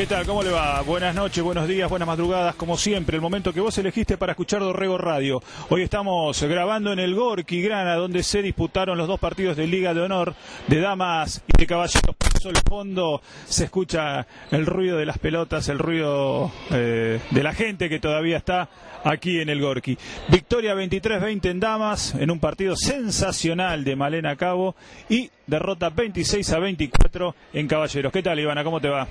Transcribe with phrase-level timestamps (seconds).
[0.00, 0.24] ¿Qué tal?
[0.24, 0.80] ¿Cómo le va?
[0.80, 4.60] Buenas noches, buenos días, buenas madrugadas, como siempre, el momento que vos elegiste para escuchar
[4.60, 5.42] Dorrego Radio.
[5.68, 9.92] Hoy estamos grabando en el Gorki Grana, donde se disputaron los dos partidos de Liga
[9.92, 10.34] de Honor
[10.68, 12.16] de Damas y de Caballeros.
[12.16, 17.42] Por eso al fondo se escucha el ruido de las pelotas, el ruido eh, de
[17.42, 18.70] la gente que todavía está
[19.04, 19.98] aquí en el Gorki.
[20.28, 24.74] Victoria 23-20 en Damas, en un partido sensacional de Malena Cabo
[25.10, 28.12] y derrota 26 a 24 en Caballeros.
[28.12, 28.62] ¿Qué tal, Ivana?
[28.62, 29.08] ¿Cómo te va?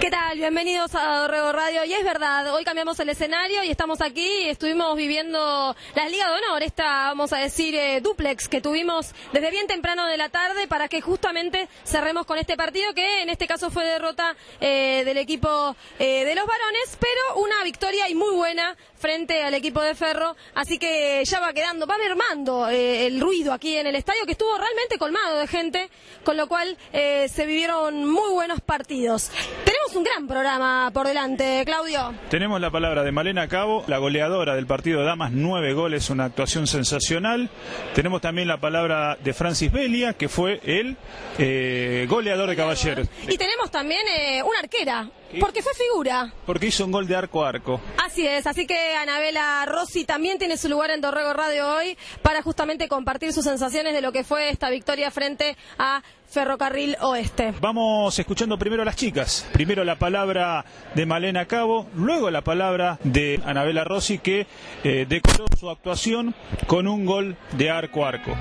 [0.00, 0.38] ¿Qué tal?
[0.38, 1.84] Bienvenidos a Dorrego Radio.
[1.84, 4.26] Y es verdad, hoy cambiamos el escenario y estamos aquí.
[4.46, 9.50] Estuvimos viviendo la Liga de Honor, esta, vamos a decir, eh, duplex que tuvimos desde
[9.50, 13.46] bien temprano de la tarde para que justamente cerremos con este partido que en este
[13.46, 18.34] caso fue derrota eh, del equipo eh, de los varones, pero una victoria y muy
[18.34, 20.36] buena frente al equipo de Ferro.
[20.54, 24.32] Así que ya va quedando, va mermando eh, el ruido aquí en el estadio que
[24.32, 25.81] estuvo realmente colmado de gente,
[26.24, 29.30] con lo cual eh, se vivieron muy buenos partidos.
[29.64, 32.14] Tenemos un gran programa por delante, Claudio.
[32.30, 36.24] Tenemos la palabra de Malena Cabo, la goleadora del partido de Damas, nueve goles, una
[36.24, 37.50] actuación sensacional.
[37.94, 40.96] Tenemos también la palabra de Francis Belia, que fue el
[41.38, 43.08] eh, goleador de Caballeros.
[43.28, 45.08] Y tenemos también eh, una arquera,
[45.40, 46.32] porque fue figura.
[46.46, 47.80] Porque hizo un gol de arco a arco.
[48.04, 52.42] Así es, así que Anabela Rossi también tiene su lugar en Dorrego Radio hoy para
[52.42, 57.52] justamente compartir sus sensaciones de lo que fue esta victoria frente a Ferrocarril Oeste.
[57.60, 59.46] Vamos escuchando primero a las chicas.
[59.52, 64.46] Primero la palabra de Malena Cabo, luego la palabra de Anabela Rossi, que
[64.82, 66.34] eh, decoró su actuación
[66.66, 68.32] con un gol de arco a arco.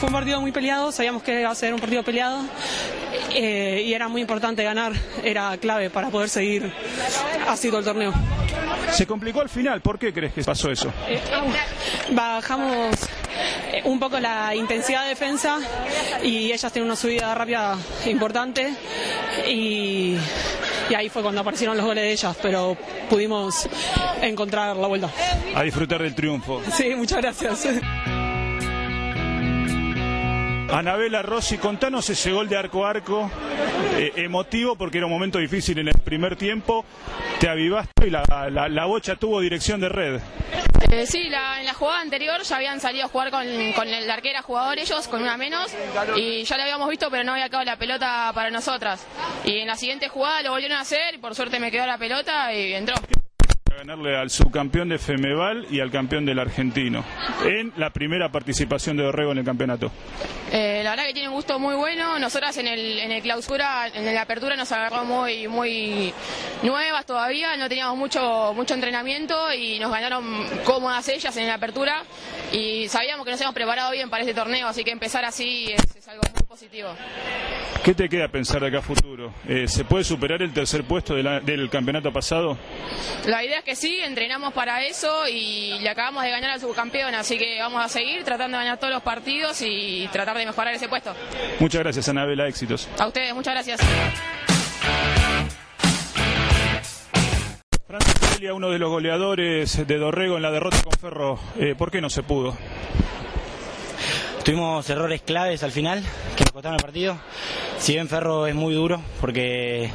[0.00, 2.42] Fue un partido muy peleado, sabíamos que iba a ser un partido peleado
[3.34, 6.72] eh, y era muy importante ganar, era clave para poder seguir
[7.46, 8.14] así todo el torneo.
[8.92, 10.90] Se complicó al final, ¿por qué crees que pasó eso?
[11.06, 11.20] Eh,
[12.12, 12.96] bajamos
[13.72, 15.58] eh, un poco la intensidad de defensa
[16.22, 18.72] y ellas tienen una subida rápida importante
[19.46, 20.16] y,
[20.88, 22.74] y ahí fue cuando aparecieron los goles de ellas, pero
[23.10, 23.68] pudimos
[24.22, 25.10] encontrar la vuelta.
[25.54, 26.62] A disfrutar del triunfo.
[26.74, 27.66] Sí, muchas gracias.
[30.72, 33.30] Anabela Rossi, contanos ese gol de arco a arco,
[33.96, 36.84] eh, emotivo porque era un momento difícil en el primer tiempo,
[37.40, 40.20] te avivaste y la, la, la bocha tuvo dirección de red.
[40.90, 43.44] Eh, sí, la- en la jugada anterior ya habían salido a jugar con,
[43.74, 45.70] con el arquera jugador ellos, con una menos,
[46.16, 49.04] y ya lo habíamos visto, pero no había quedado la pelota para nosotras.
[49.44, 51.98] Y en la siguiente jugada lo volvieron a hacer, y por suerte me quedó la
[51.98, 52.94] pelota y entró.
[53.70, 57.04] A ganarle al subcampeón de Femeval y al campeón del argentino
[57.44, 59.92] en la primera participación de Dorrego en el campeonato.
[60.50, 62.18] Eh, la verdad que tiene un gusto muy bueno.
[62.18, 66.12] Nosotras en el, en el clausura, en la apertura nos agarró muy, muy
[66.62, 67.56] nuevas todavía.
[67.56, 72.02] No teníamos mucho, mucho entrenamiento y nos ganaron cómodas ellas en la apertura.
[72.52, 75.89] Y sabíamos que nos habíamos preparado bien para este torneo, así que empezar así es,
[76.10, 76.88] algo muy positivo.
[77.84, 79.32] ¿Qué te queda pensar de acá a futuro?
[79.48, 82.58] Eh, ¿Se puede superar el tercer puesto de la- del campeonato pasado?
[83.26, 87.14] La idea es que sí, entrenamos para eso y le acabamos de ganar al subcampeón,
[87.14, 90.74] así que vamos a seguir tratando de ganar todos los partidos y tratar de mejorar
[90.74, 91.14] ese puesto.
[91.60, 92.48] Muchas gracias, Anabela.
[92.48, 92.88] Éxitos.
[92.98, 93.80] A ustedes, muchas gracias.
[97.86, 101.38] Francis Celia, uno de los goleadores de Dorrego en la derrota con Ferro.
[101.58, 102.56] Eh, ¿Por qué no se pudo?
[104.44, 106.02] Tuvimos errores claves al final
[106.36, 107.16] que nos costaron el partido.
[107.78, 109.90] Si bien Ferro es muy duro porque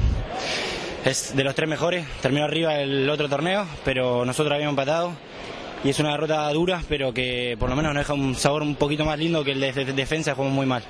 [1.04, 5.12] es de los tres mejores, terminó arriba el otro torneo, pero nosotros habíamos empatado.
[5.84, 8.76] Y es una derrota dura, pero que por lo menos nos deja un sabor un
[8.76, 10.84] poquito más lindo que el de, de- de defensa, jugamos muy mal.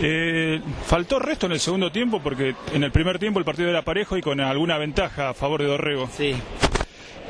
[0.00, 3.82] Eh, faltó resto en el segundo tiempo porque en el primer tiempo el partido era
[3.82, 6.08] parejo y con alguna ventaja a favor de Dorrego.
[6.16, 6.34] Sí.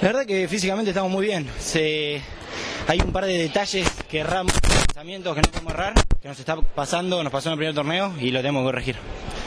[0.03, 1.49] La verdad que físicamente estamos muy bien.
[1.59, 2.21] Se...
[2.89, 4.53] Hay un par de detalles que erramos,
[4.99, 8.15] pensamientos que no podemos errar, que nos está pasando, nos pasó en el primer torneo
[8.19, 8.97] y lo tenemos que corregir.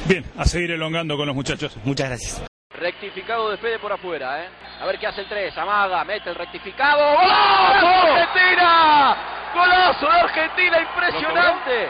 [0.06, 1.76] Bien, a seguir elongando con los muchachos.
[1.84, 2.42] Muchas gracias.
[2.70, 4.50] Rectificado de Fede por afuera, ¿eh?
[4.80, 5.58] A ver qué hace el 3.
[5.58, 7.04] Amaga, mete el rectificado.
[7.16, 9.18] ¡Golazo de Argentina!
[9.54, 10.78] ¡Golazo de Argentina!
[10.84, 11.90] ¡Impresionante!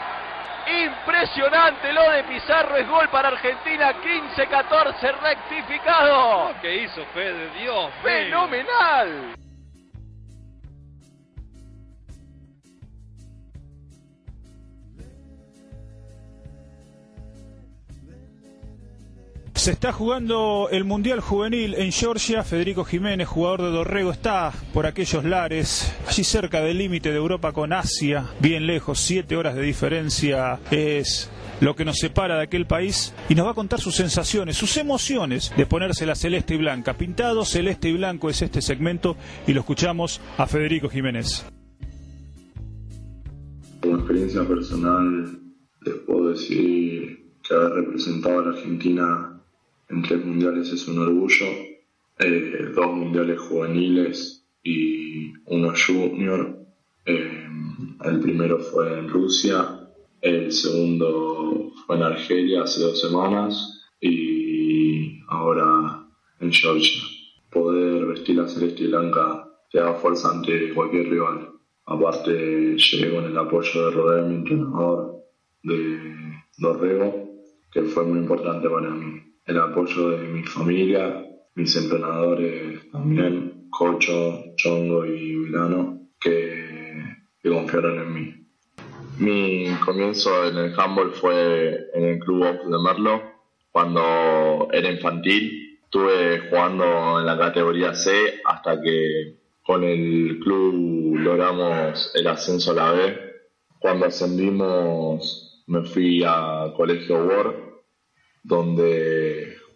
[0.84, 2.76] Impresionante lo de Pizarro.
[2.76, 3.92] Es gol para Argentina.
[4.02, 6.52] 15-14 rectificado.
[6.60, 7.48] ¿Qué hizo Fede?
[7.60, 8.02] Dios mío.
[8.02, 9.41] ¡Fenomenal!
[19.62, 22.42] Se está jugando el Mundial Juvenil en Georgia.
[22.42, 27.52] Federico Jiménez, jugador de Dorrego, está por aquellos lares, allí cerca del límite de Europa
[27.52, 31.30] con Asia, bien lejos, siete horas de diferencia es
[31.60, 34.76] lo que nos separa de aquel país y nos va a contar sus sensaciones, sus
[34.78, 36.94] emociones de ponerse la celeste y blanca.
[36.94, 39.16] Pintado celeste y blanco es este segmento
[39.46, 41.46] y lo escuchamos a Federico Jiménez.
[43.80, 45.38] Como experiencia personal,
[45.82, 49.31] les puedo decir que haber representado a la Argentina
[49.92, 51.46] en tres mundiales es un orgullo,
[52.18, 56.58] eh, dos mundiales juveniles y uno junior.
[57.04, 57.46] Eh,
[58.04, 59.90] el primero fue en Rusia,
[60.20, 66.06] el segundo fue en Argelia hace dos semanas y ahora
[66.40, 67.02] en Georgia.
[67.50, 71.50] Poder vestir la celeste blanca te da fuerza ante cualquier rival.
[71.84, 74.42] Aparte llegué con el apoyo de Rodé, mi
[75.64, 75.98] de
[76.56, 77.28] Dorrego,
[77.70, 79.31] que fue muy importante para mí.
[79.44, 81.24] El apoyo de mi familia,
[81.54, 88.46] mis entrenadores también, Cocho, Chongo y Vilano, que, que confiaron en mí.
[89.18, 93.32] Mi comienzo en el handball fue en el Club de Merlo,
[93.72, 95.80] cuando era infantil.
[95.84, 102.74] Estuve jugando en la categoría C hasta que con el club logramos el ascenso a
[102.74, 103.18] la B.
[103.78, 107.54] Cuando ascendimos me fui a Colegio Ward,
[108.42, 109.21] donde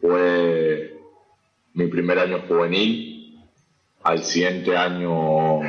[0.06, 1.00] jugué
[1.75, 3.41] mi primer año juvenil.
[4.05, 5.61] Al siguiente año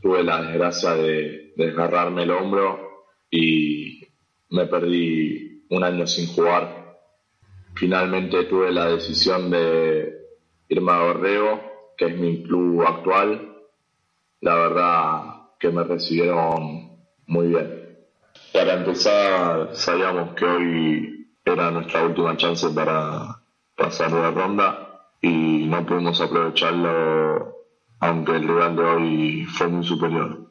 [0.00, 4.00] tuve la desgracia de desgarrarme el hombro y
[4.50, 6.98] me perdí un año sin jugar.
[7.74, 10.14] Finalmente tuve la decisión de
[10.68, 11.60] irme a Borrego,
[11.98, 13.54] que es mi club actual.
[14.40, 15.20] La verdad
[15.58, 17.98] que me recibieron muy bien.
[18.52, 23.43] Para empezar, sabíamos que hoy era nuestra última chance para
[23.76, 27.54] pasar de la ronda y no pudimos aprovecharlo
[28.00, 30.50] aunque el rival de hoy fue muy superior.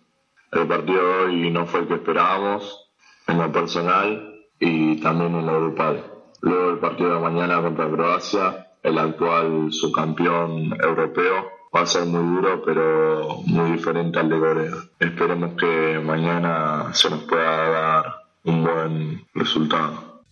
[0.52, 2.90] El partido de hoy no fue el que esperábamos
[3.28, 6.04] en lo personal y también en lo grupal.
[6.42, 12.36] Luego el partido de mañana contra Croacia, el actual subcampeón europeo, va a ser muy
[12.36, 14.74] duro pero muy diferente al de Corea.
[15.00, 20.24] Esperemos que mañana se nos pueda dar un buen resultado.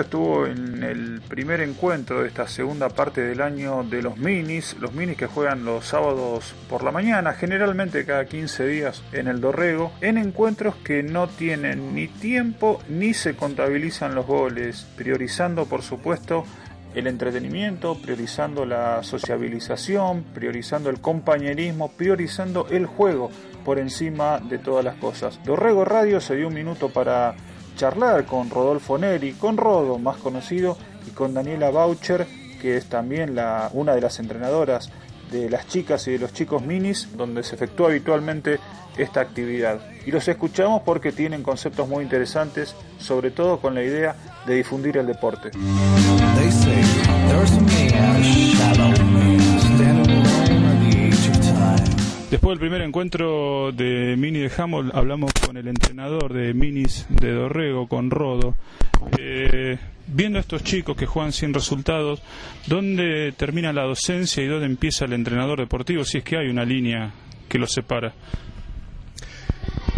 [0.00, 4.92] Estuvo en el primer encuentro de esta segunda parte del año de los minis, los
[4.92, 9.92] minis que juegan los sábados por la mañana, generalmente cada 15 días en el Dorrego,
[10.00, 16.44] en encuentros que no tienen ni tiempo ni se contabilizan los goles, priorizando por supuesto
[16.94, 23.30] el entretenimiento, priorizando la sociabilización, priorizando el compañerismo, priorizando el juego
[23.64, 25.40] por encima de todas las cosas.
[25.44, 27.34] Dorrego Radio se dio un minuto para
[27.76, 30.76] charlar con Rodolfo Neri, con Rodo, más conocido,
[31.06, 32.26] y con Daniela Boucher,
[32.60, 34.90] que es también la, una de las entrenadoras
[35.30, 38.58] de las chicas y de los chicos minis, donde se efectúa habitualmente
[38.96, 39.80] esta actividad.
[40.06, 44.96] Y los escuchamos porque tienen conceptos muy interesantes, sobre todo con la idea de difundir
[44.96, 45.50] el deporte.
[52.56, 57.86] Del primer encuentro de Mini de Hammond, hablamos con el entrenador de Minis de Dorrego,
[57.86, 58.54] con Rodo.
[59.18, 62.22] Eh, viendo a estos chicos que juegan sin resultados,
[62.66, 66.02] ¿dónde termina la docencia y dónde empieza el entrenador deportivo?
[66.02, 67.12] Si es que hay una línea
[67.46, 68.14] que los separa.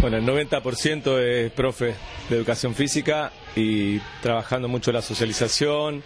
[0.01, 1.95] Bueno, el 90% es profe
[2.29, 6.03] de educación física y trabajando mucho la socialización.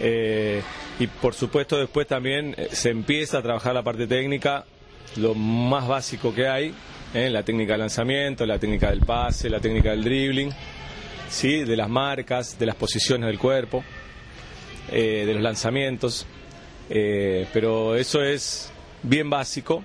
[0.00, 0.60] Eh,
[0.98, 4.64] y por supuesto después también eh, se empieza a trabajar la parte técnica
[5.16, 6.74] lo más básico que hay,
[7.14, 7.30] ¿eh?
[7.30, 10.50] la técnica de lanzamiento, la técnica del pase, la técnica del dribbling,
[11.28, 11.64] ¿sí?
[11.64, 13.84] de las marcas, de las posiciones del cuerpo,
[14.90, 16.26] eh, de los lanzamientos.
[16.90, 19.82] Eh, pero eso es bien básico,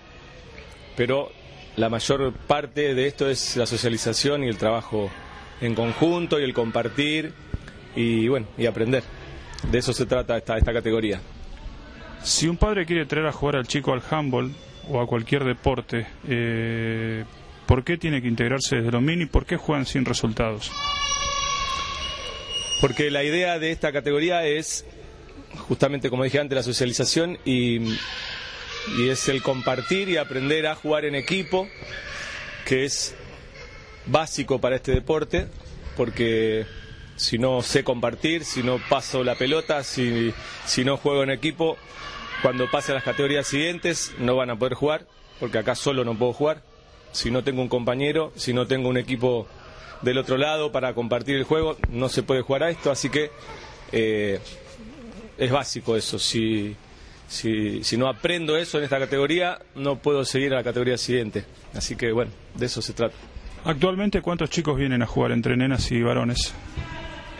[0.97, 1.31] pero
[1.77, 5.09] la mayor parte de esto es la socialización y el trabajo
[5.61, 7.33] en conjunto y el compartir
[7.95, 9.03] y bueno, y aprender.
[9.71, 11.21] De eso se trata esta, esta categoría.
[12.23, 14.51] Si un padre quiere traer a jugar al chico al handball,
[14.89, 17.23] o a cualquier deporte, eh,
[17.65, 19.25] ¿por qué tiene que integrarse desde los mini?
[19.25, 20.71] ¿Por qué juegan sin resultados?
[22.81, 24.85] Porque la idea de esta categoría es,
[25.67, 27.81] justamente como dije antes, la socialización y,
[28.97, 31.67] y es el compartir y aprender a jugar en equipo,
[32.65, 33.15] que es
[34.07, 35.47] básico para este deporte,
[35.95, 36.65] porque
[37.15, 40.33] si no sé compartir, si no paso la pelota, si,
[40.65, 41.77] si no juego en equipo,
[42.41, 45.05] cuando pase a las categorías siguientes no van a poder jugar,
[45.39, 46.61] porque acá solo no puedo jugar.
[47.11, 49.47] Si no tengo un compañero, si no tengo un equipo
[50.01, 53.31] del otro lado para compartir el juego, no se puede jugar a esto, así que
[53.91, 54.39] eh,
[55.37, 56.19] es básico eso.
[56.19, 56.75] Si,
[57.27, 61.45] si, si no aprendo eso en esta categoría, no puedo seguir a la categoría siguiente.
[61.73, 63.15] Así que bueno, de eso se trata.
[63.65, 66.53] Actualmente, ¿cuántos chicos vienen a jugar entre nenas y varones?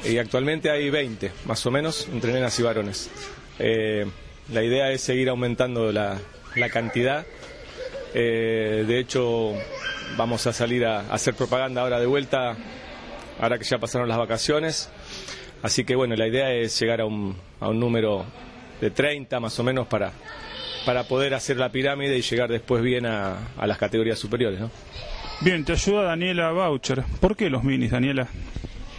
[0.04, 3.10] Y actualmente hay 20, más o menos, entre nenas y varones.
[3.58, 4.06] Eh,
[4.52, 6.18] la idea es seguir aumentando la,
[6.56, 7.26] la cantidad.
[8.14, 9.54] Eh, de hecho,
[10.18, 12.56] vamos a salir a, hacer propaganda ahora de vuelta,
[13.40, 14.90] ahora que ya pasaron las vacaciones.
[15.62, 18.26] Así que bueno, la idea es llegar a un, a un número
[18.82, 20.14] de 30 más o menos para,
[20.86, 24.60] para poder hacer la pirámide y llegar después bien a, a las categorías superiores.
[24.60, 24.72] ¿no?
[25.42, 27.04] Bien, te ayuda Daniela Boucher.
[27.20, 28.28] ¿Por qué los minis, Daniela?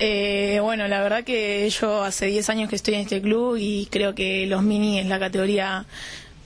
[0.03, 3.87] Eh, bueno, la verdad que yo hace 10 años que estoy en este club y
[3.91, 5.85] creo que los mini es la categoría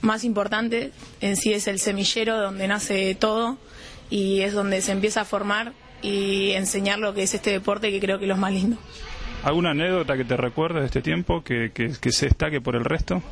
[0.01, 0.91] más importante.
[1.21, 3.57] En sí es el semillero donde nace todo
[4.09, 5.71] y es donde se empieza a formar
[6.01, 8.77] y enseñar lo que es este deporte que creo que es lo más lindo.
[9.41, 12.83] ¿Alguna anécdota que te recuerdes de este tiempo que, que, que se destaque por el
[12.83, 13.23] resto?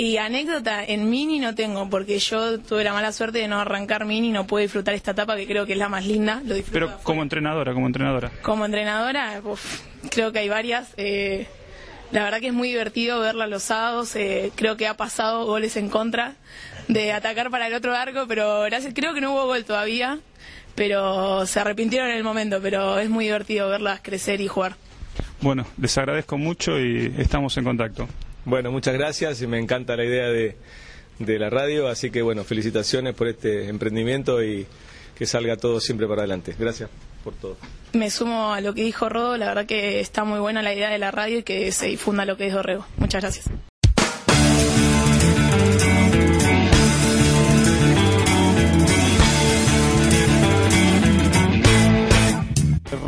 [0.00, 4.06] Y anécdota, en mini no tengo, porque yo tuve la mala suerte de no arrancar
[4.06, 6.40] mini y no pude disfrutar esta etapa que creo que es la más linda.
[6.46, 8.30] Lo Pero como entrenadora, como entrenadora.
[8.40, 10.94] Como entrenadora, uf, creo que hay varias.
[10.96, 11.46] Eh,
[12.12, 14.16] la verdad que es muy divertido verla los sábados.
[14.16, 16.32] Eh, creo que ha pasado goles en contra
[16.88, 20.18] de atacar para el otro arco, pero gracias, creo que no hubo gol todavía.
[20.76, 24.76] Pero se arrepintieron en el momento, pero es muy divertido verlas crecer y jugar.
[25.42, 28.08] Bueno, les agradezco mucho y estamos en contacto.
[28.44, 30.56] Bueno, muchas gracias y me encanta la idea de,
[31.18, 34.66] de la radio, así que bueno, felicitaciones por este emprendimiento y
[35.14, 36.54] que salga todo siempre para adelante.
[36.58, 36.88] Gracias
[37.22, 37.56] por todo.
[37.92, 40.90] Me sumo a lo que dijo Rodo, la verdad que está muy buena la idea
[40.90, 42.86] de la radio y que se difunda lo que es Dorrego.
[42.96, 43.50] Muchas gracias.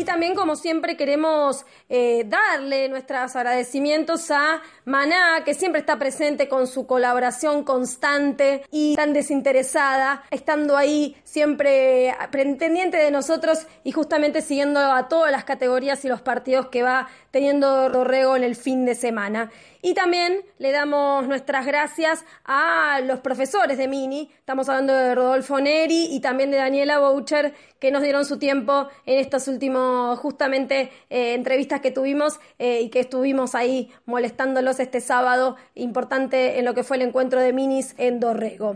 [0.00, 6.48] y también, como siempre, queremos eh, darle nuestros agradecimientos a Maná, que siempre está presente
[6.48, 14.40] con su colaboración constante y tan desinteresada, estando ahí siempre pendiente de nosotros y justamente
[14.40, 18.86] siguiendo a todas las categorías y los partidos que va teniendo Dorrego en el fin
[18.86, 19.50] de semana.
[19.82, 24.30] Y también le damos nuestras gracias a los profesores de Mini.
[24.50, 28.88] Estamos hablando de Rodolfo Neri y también de Daniela Boucher, que nos dieron su tiempo
[29.06, 35.00] en estos últimos, justamente, eh, entrevistas que tuvimos eh, y que estuvimos ahí molestándolos este
[35.00, 38.74] sábado, importante en lo que fue el encuentro de Minis en Dorrego.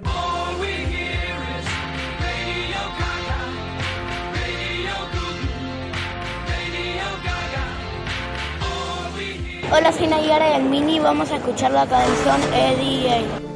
[9.72, 11.00] Hola, soy Nayara del Mini.
[11.00, 13.53] Vamos a escuchar la canción EDA.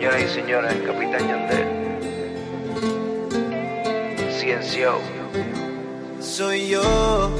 [0.00, 1.66] Señoras y señores, Capitán Yandel.
[4.32, 4.94] Ciencio.
[6.22, 7.30] Soy yo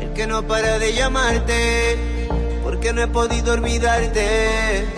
[0.00, 1.96] el que no para de llamarte.
[2.64, 4.88] Porque no he podido olvidarte.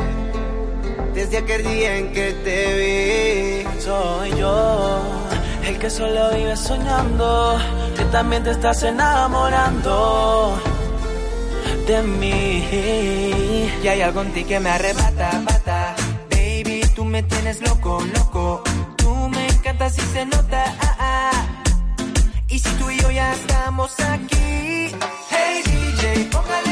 [1.12, 3.66] Desde aquel día en que te vi.
[3.78, 5.02] Soy yo
[5.66, 7.58] el que solo vive soñando,
[7.94, 10.58] que también te estás enamorando
[11.86, 13.68] de mí.
[13.82, 15.42] Y hay algo en ti que me arrebata,
[17.10, 18.62] me tienes loco, loco.
[18.96, 21.62] Tú me encantas y se nota, ah, ah.
[22.48, 24.94] Y si tú y yo ya estamos aquí,
[25.30, 26.69] hey DJ, póngale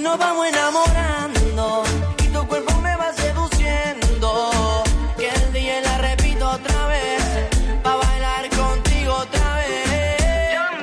[0.00, 1.82] nos vamos enamorando
[2.24, 4.50] y tu cuerpo me va seduciendo.
[5.18, 7.22] Que el día la repito otra vez,
[7.82, 10.82] pa' bailar contigo otra vez.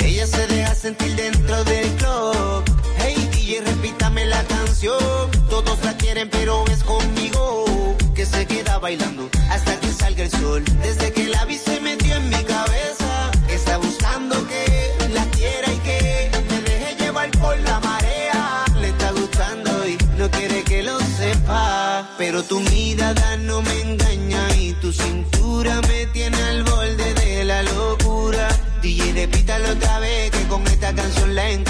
[0.00, 2.64] Ella se deja sentir dentro del club.
[2.98, 5.30] Hey DJ, repítame la canción.
[5.50, 7.64] Todos la quieren, pero es conmigo
[8.14, 10.64] que se queda bailando hasta que salga el sol.
[10.82, 13.30] Desde que la vi se metió en mi cabeza
[22.48, 28.48] tu mirada no me engaña y tu cintura me tiene al borde de la locura.
[28.80, 31.67] DJ, repítalo otra vez que con esta canción la encontré.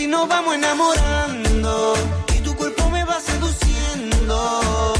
[0.00, 1.94] Así nos vamos enamorando
[2.34, 4.99] y tu cuerpo me va seduciendo.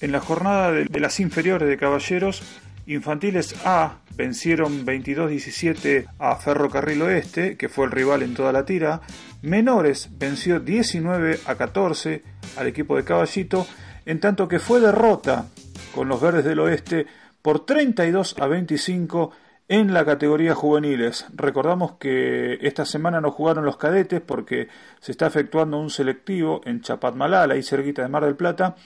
[0.00, 2.42] En la jornada de, las inferiores de Caballeros,
[2.86, 9.00] Infantiles A vencieron 22-17 a Ferrocarril Oeste, que fue el rival en toda la tira.
[9.42, 12.22] Menores venció 19 a 14
[12.56, 13.66] al equipo de Caballito,
[14.06, 15.46] en tanto que fue derrota
[15.94, 17.06] con los Verdes del Oeste
[17.42, 19.32] por 32 a 25
[19.68, 21.26] en la categoría juveniles.
[21.34, 24.68] Recordamos que esta semana no jugaron los cadetes porque
[25.00, 28.76] se está efectuando un selectivo en Chapatmalal, ahí cerquita de Mar del Plata.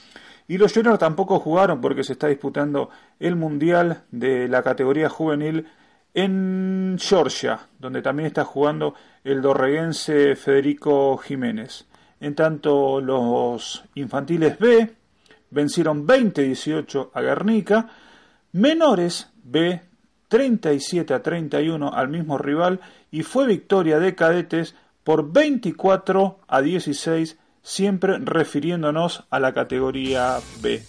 [0.53, 5.67] Y los juniors tampoco jugaron porque se está disputando el Mundial de la categoría juvenil
[6.13, 11.87] en Georgia, donde también está jugando el dorreguense Federico Jiménez.
[12.21, 14.93] En tanto, los infantiles B
[15.49, 17.89] vencieron 20-18 a Guernica,
[18.53, 19.81] menores B
[20.29, 27.39] 37 a 31 al mismo rival y fue victoria de cadetes por 24 a 16
[27.63, 30.83] siempre refiriéndonos a la categoría B.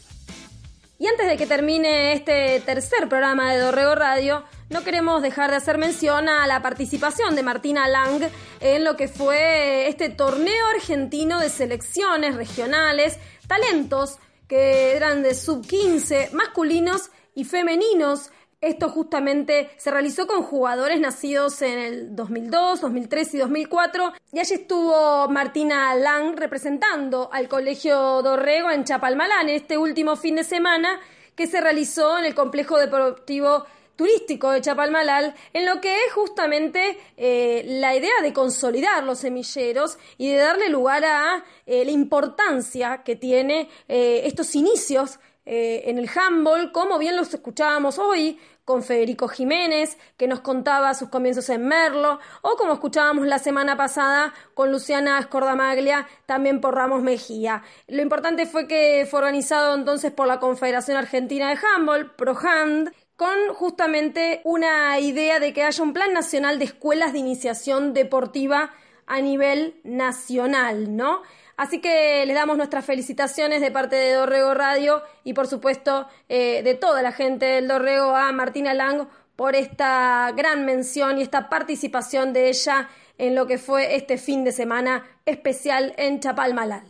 [0.99, 5.57] Y antes de que termine este tercer programa de Dorrego Radio, no queremos dejar de
[5.57, 8.21] hacer mención a la participación de Martina Lang
[8.61, 15.65] en lo que fue este torneo argentino de selecciones regionales, talentos que eran de sub
[15.67, 18.31] 15, masculinos y femeninos.
[18.63, 24.13] Esto justamente se realizó con jugadores nacidos en el 2002, 2003 y 2004.
[24.31, 30.45] Y allí estuvo Martina Lang representando al Colegio Dorrego en Chapalmalán este último fin de
[30.45, 31.01] semana
[31.35, 33.65] que se realizó en el complejo deportivo
[33.97, 39.97] turístico de Chapalmalal, en lo que es justamente eh, la idea de consolidar los semilleros
[40.17, 46.09] y de darle lugar a eh, la importancia que tiene eh, estos inicios en el
[46.15, 51.67] handball, como bien los escuchábamos hoy con Federico Jiménez, que nos contaba sus comienzos en
[51.67, 57.63] Merlo, o como escuchábamos la semana pasada con Luciana Escordamaglia, también por Ramos Mejía.
[57.87, 63.53] Lo importante fue que fue organizado entonces por la Confederación Argentina de Handball, ProHand, con
[63.53, 68.71] justamente una idea de que haya un plan nacional de escuelas de iniciación deportiva
[69.05, 71.21] a nivel nacional, ¿no?
[71.55, 76.63] Así que les damos nuestras felicitaciones de parte de Dorrego Radio y por supuesto eh,
[76.63, 81.49] de toda la gente del Dorrego a Martina Lang por esta gran mención y esta
[81.49, 86.83] participación de ella en lo que fue este fin de semana especial en Chapalmalal.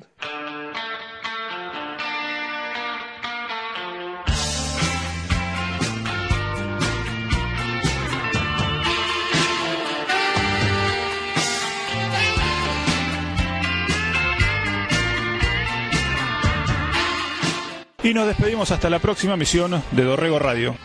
[18.04, 20.76] Y nos despedimos hasta la próxima misión de Dorrego Radio.